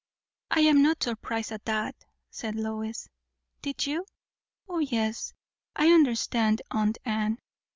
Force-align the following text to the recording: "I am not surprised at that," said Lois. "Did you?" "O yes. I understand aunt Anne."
"I 0.49 0.61
am 0.61 0.81
not 0.81 1.03
surprised 1.03 1.51
at 1.51 1.65
that," 1.65 1.93
said 2.31 2.55
Lois. 2.55 3.07
"Did 3.61 3.85
you?" 3.85 4.07
"O 4.67 4.79
yes. 4.79 5.31
I 5.75 5.89
understand 5.91 6.63
aunt 6.71 6.97
Anne." 7.05 7.37